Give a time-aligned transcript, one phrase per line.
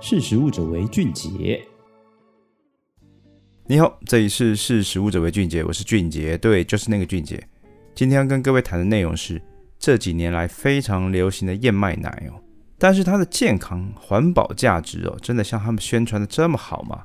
[0.00, 1.60] 识食物者为俊杰。
[3.66, 7.42] 你好，这里是识食物者为俊杰，我是俊杰，对，就是那个俊杰。
[7.96, 9.42] 今天要跟各位谈的内容是
[9.76, 12.38] 这几年来非常流行的燕麦奶哦，
[12.78, 17.02] 但是它的健康环保价值哦，真的像他们宣传的这么好吗？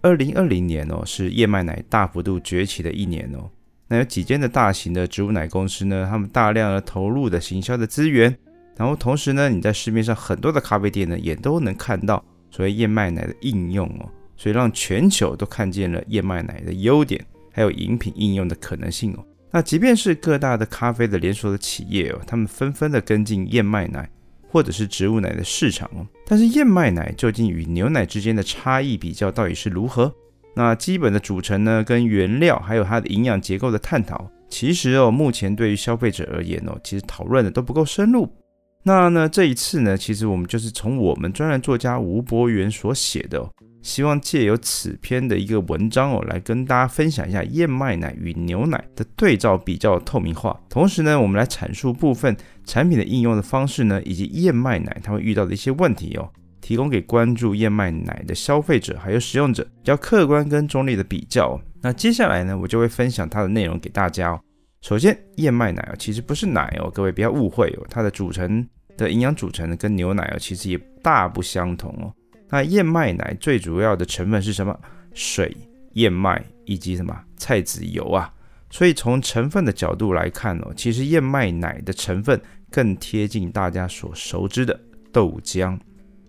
[0.00, 3.50] 二零二零年哦，是燕麦奶大幅度崛起的一年哦。
[3.88, 8.34] 那有几间的大型的植物奶公司呢，他们大量的投入的行销的资源，
[8.76, 19.24] 然后同时呢，你在市面上很多的咖啡店呢，也都能看到所谓燕麦奶的应用哦，所以让全球都看见了燕麦奶的优点，还有饮品应用的可能性哦。
[19.50, 24.08] 那即便是各大的咖啡的连锁的企业哦，他们纷纷的跟进燕麦奶
[24.46, 30.12] 或者是植物奶的市场哦，但是燕麦奶究竟与牛奶之间的差异比较到底是如何？
[30.54, 38.28] 那基本的组成呢，跟原料还有它的营养结构的探讨，其实哦，目前对于消费者而言哦，其实讨论的都不够深入。
[38.88, 43.50] 那呢，这一次呢，其实我们就是从我们专栏作家吴博源所写的哦，
[43.82, 56.26] 希望借由此篇的一个文章哦，来跟大家分享一下燕麦奶与牛奶的对照比较透明化，同时呢，我们来阐述部分产品的应用的方式呢，以及燕麦奶它会遇到的一些问题哦。
[56.62, 61.60] 提供给关注燕麦奶的消费者还有使用者比较客观跟中立的比较。
[61.82, 64.40] 那接下来呢，我就会分享它的内容给大家哦。
[64.80, 67.86] 首先，燕麦奶哦，其实不是奶哦，各位不要误会哦。
[67.90, 68.66] 它的组成
[68.98, 72.12] 的营养组成，跟牛奶哦，其实也大不相同哦。
[72.50, 74.78] 那燕麦奶最主要的成分是什么？
[75.14, 75.56] 水、
[75.94, 78.30] 燕麦以及什么菜籽油啊。
[78.70, 82.38] 所以从成分的角度来看哦，其实燕麦奶的成分
[82.70, 84.78] 更贴近大家所熟知的
[85.10, 85.78] 豆浆。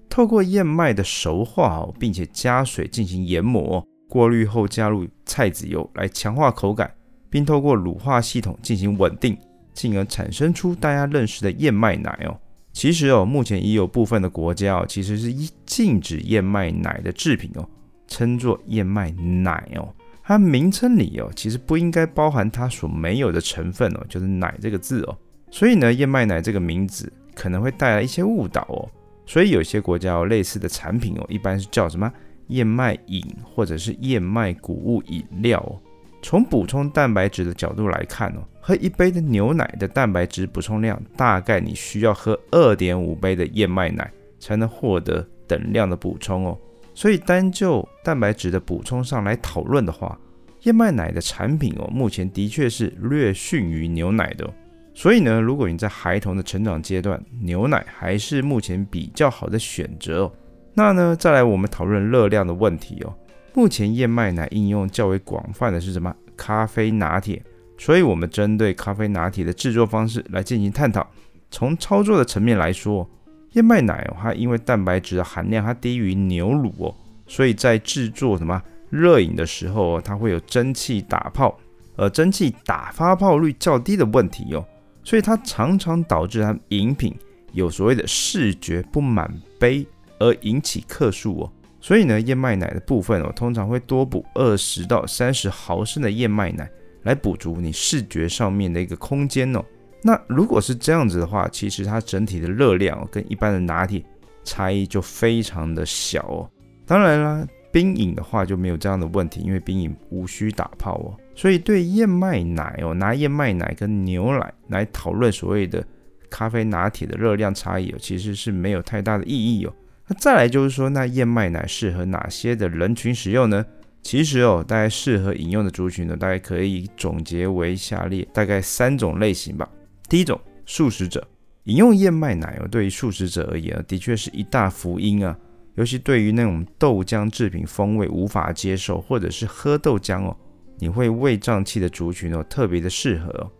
[0.09, 6.89] 透过燕麦的熟化哦，并且加水进行研磨，过滤后加入菜籽油来强化口感，
[7.29, 9.37] 并透过乳化系统进行稳定，
[9.73, 12.39] 进而产生出大家认识的燕麦奶哦。
[12.71, 17.67] 其实哦，目前已有部分的国家哦，其实是一禁止燕麦奶的制品哦，
[18.07, 19.93] 称作燕麦奶哦。
[20.23, 25.17] 它名称里哦，其实不应该包含它所没有的成分哦，就是奶这个字哦。
[25.49, 28.87] 所以呢，燕麦奶这个名字可能会带来一些误导哦。
[29.25, 32.11] 所以有些国家哦类似的产品哦，一般是叫什么
[32.47, 35.81] 燕麦饮或者是燕麦谷物饮料哦。
[36.21, 46.57] 从补充蛋白质的角度来看哦，喝一杯的牛奶的蛋白质补充量，大概你需要喝二点五杯的燕麦奶才能获得等量的补充哦。
[46.93, 50.19] 所以单就蛋白质的补充上来讨论的话，
[50.63, 54.49] 燕麦奶的产品哦，目前的确是略逊于牛奶的。
[54.93, 60.31] 所以呢，如果你在孩童的成长阶段，牛奶还是目前比较好的选择哦。
[60.73, 63.15] 那呢，再来我们讨论热量的问题哦。
[63.53, 66.15] 目前燕麦奶应用较为广泛的是什么？
[66.37, 67.43] 咖啡拿铁。
[67.77, 71.09] 所以我们针对咖啡拿铁的制作方式来进行探讨。
[71.49, 73.09] 从操作的层面来说，
[73.53, 76.93] 燕麦奶哦，它因为蛋白质的含量它低于牛乳哦，
[77.25, 81.57] 所以在制作什么热饮的时候哦，它会有蒸汽打泡，
[81.95, 84.65] 而蒸汽打发泡率较低的问题哦。
[85.03, 87.15] 所以它常常导致它饮品
[87.53, 89.87] 有所谓的视觉不满杯，
[90.19, 91.51] 而引起客诉哦。
[91.89, 96.69] 所以呢，燕麦奶的部分哦，通常会多补二十到三十毫升的燕麦奶，
[97.01, 99.65] 来补足你视觉上面的一个空间哦。
[100.03, 104.05] 那如果是这样子的话，其实它整体的热量跟一般的拿铁
[104.43, 106.47] 差异就非常的小哦。
[106.85, 111.17] 当然啦，冰饮的话就没有这样的问题，因为冰饮无需打泡哦。
[111.33, 115.83] 所以对燕麦奶哦，拿燕麦奶跟牛奶来讨论所谓的
[116.29, 119.73] 咖啡拿铁的热量差异哦，其实是没有太大的意义哦。
[120.09, 123.65] 那再来就是说，那燕麦奶适合哪些的人群使用呢？
[124.01, 129.69] 其实哦，大概适合饮用的族群呢，大概可以总结为下列大概三种类型吧。
[130.07, 131.25] 第一种，素食者
[131.65, 135.37] 饮用燕麦奶哦，对于素食者而言，的确是一大福音啊。
[135.75, 140.35] 尤其对于那种豆浆制品风味无法接受，或者是喝豆浆哦。
[140.77, 143.51] 你会胃胀气的族群哦，特别的适合哦。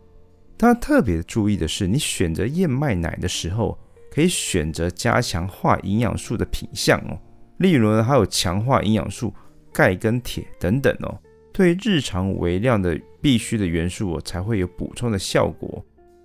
[0.58, 3.78] 大家特别注意的是，你选择燕麦奶的时候，
[4.20, 7.18] 可以选择加强化营养素的品项哦。
[7.60, 9.34] 例如呢，还有强化营养素
[9.72, 11.18] 钙跟铁等等哦。
[11.54, 15.82] 对日常微量的必需的元素哦，才会有补充的效果。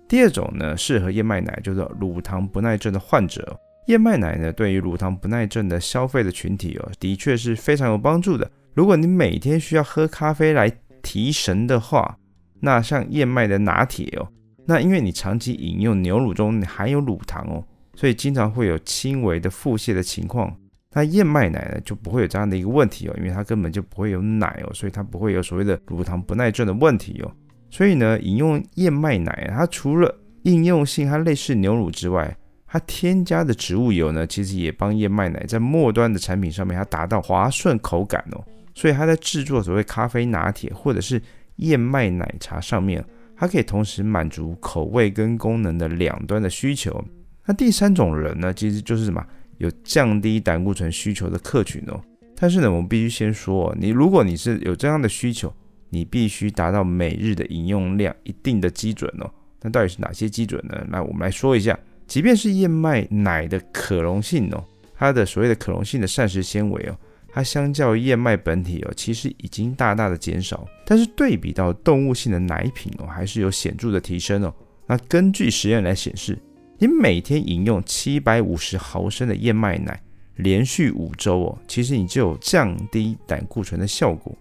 [0.09, 3.57] 第二种呢，适合燕麦奶就是乳糖不耐症的患者。
[3.87, 8.51] 燕麦奶呢，对于乳糖不耐症的消费的群体哦，的确是非常有帮助的。
[8.73, 10.69] 如果你每天需要喝咖啡来
[11.01, 12.17] 提神的话，
[12.59, 14.27] 那像燕麦的拿铁哦，
[14.65, 17.63] 那因为你长期饮用牛乳中含有乳糖哦，
[17.95, 20.55] 所以经常会有轻微的腹泻的情况。
[20.91, 27.31] 那燕麦奶呢就不会有这样的一个问题哦，因为它根本就不会有奶哦，所以它不会有所谓的乳糖不耐症的问题哦。
[27.69, 32.33] 所以呢，饮用燕麦奶它除了应用性它类似牛乳之外，
[32.65, 38.41] 它添加的植物油呢，其实也帮燕麦奶在末端的产品上面，它达到滑顺口感哦。
[38.73, 41.21] 所以它在制作所谓咖啡拿铁或者是
[41.57, 43.03] 燕麦奶茶上面，
[43.35, 47.03] 它可以同时满足口味跟功能的两端的需求。
[47.45, 49.23] 那第三种人呢，其实就是什么？
[49.57, 52.01] 有降低胆固醇需求的客群哦。
[52.35, 55.53] 但是呢，我们必须先说，你如果你是有这样的需求，
[55.89, 59.31] 你必须达到每日的饮用量一定的基准哦。
[59.61, 60.85] 那到底是哪些基准呢？
[60.89, 61.77] 那我们来说一下。
[62.07, 64.63] 即便是燕麦奶的可溶性哦，
[64.95, 66.95] 它的所谓的可溶性的膳食纤维哦，
[67.29, 70.67] 它相较于燕麦本体哦，其实已经大大的减少。
[70.85, 74.53] 但是对比到动物性的奶品哦，还是有显著的提升哦。
[74.85, 76.37] 那根据实验来显示，
[76.85, 79.99] 你每天饮用七百五十毫升的燕麦奶，
[80.35, 84.37] 连续五周哦，其实你就有降低胆固醇的效果。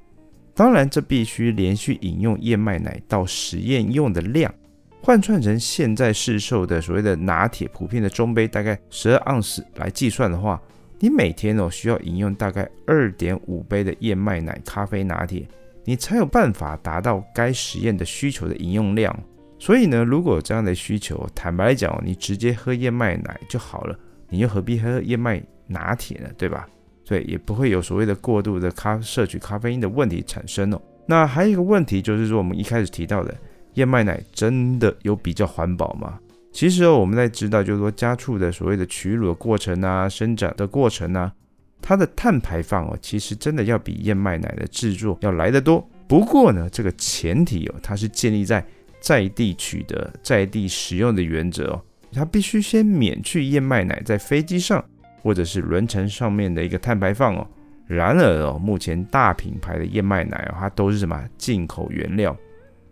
[0.54, 4.52] 当然，这必须连续饮用燕麦奶到实验用的量。
[5.00, 10.60] 换算成现在市售的所谓的拿铁普遍的中杯，大概十二盎司来计算的话，
[10.98, 15.48] 你每天哦需要饮用大概二点五杯的燕麦奶咖啡拿铁，
[15.82, 19.18] 你才有办法达到该实验的需求的饮用量。
[19.64, 26.28] 所以呢，如果有这样的需求，坦白来讲，你直接喝燕麦奶就好了，你又何必喝燕麦拿铁呢？
[26.36, 26.68] 对吧？
[27.02, 30.78] 所以也不会有所谓的过度的咖摄取咖啡因的问题产生哦。
[31.06, 33.34] 那还有一个问题就是说，我们一开始提到的。
[33.72, 36.20] 燕麦奶真的有比较环保吗？
[36.52, 41.32] 其实哦，我们在知道，就是说家畜的所谓的取乳的过程啊，生长的过程啊，
[41.80, 45.82] 它的碳排放哦，其实真的要比燕麦奶的制作要来得多。
[46.06, 48.62] 不过呢，这个前提哦，它是建立在
[49.04, 54.82] 在地取得、在地使用的原则哦，它必须先免去燕麦奶在飞机上
[55.22, 57.46] 或者是轮船上面的一个碳排放哦。
[57.86, 62.34] 然而哦，目前大品牌的燕麦奶哦，它都是什么进口原料。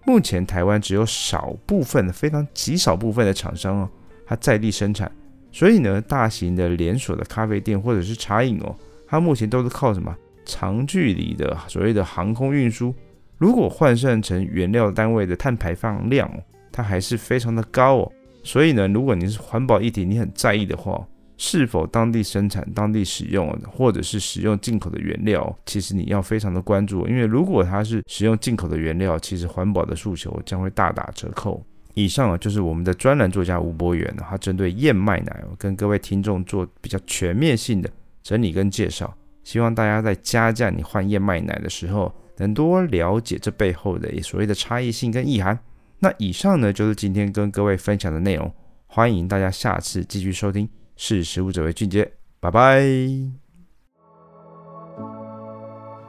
[0.05, 3.91] 目前台湾只有少部分非常极少部分的厂商哦，
[4.27, 5.11] 它在地生产，
[5.51, 8.77] 所以呢，大型的连锁的咖啡店或者是茶饮哦，
[9.09, 10.15] 它目前都是靠什么
[10.45, 12.95] 长距离的所谓的航空运输。
[13.43, 16.31] 如果换算成原料单位的碳排放量，
[16.71, 18.13] 它还是非常的高哦。
[18.45, 21.05] 所以呢，如果你是环保议题，你很在意的话。
[21.39, 31.61] 是否当地生产、当地使用，或者是使用进口的原料，其实你要非常的关注，因为如果它是使用进口的原料，其实环保的诉求将会大打折扣。
[31.95, 37.91] 以上啊，就是我们的专栏作家吴博远，他针对燕麦奶跟各位听众做比较全面性的
[38.23, 39.13] 整理跟介绍，
[39.43, 45.59] 希望大家在加价你换燕麦奶的时候，能多了解这背后的所谓的差异性跟意涵。
[45.99, 48.53] 那以上呢，就是今天跟各位分享的内容，
[48.87, 50.69] 欢迎大家下次继续收听。
[50.97, 52.83] 识时务者为俊杰，拜拜。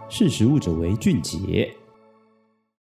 [0.09, 1.73] 识时务者为俊杰。